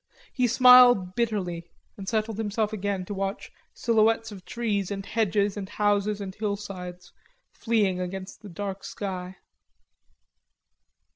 [0.33, 5.69] He smiled bitterly and settled himself again to watch silhouettes of trees and hedges and
[5.69, 7.13] houses and hillsides
[7.53, 9.35] fleeing against the dark sky.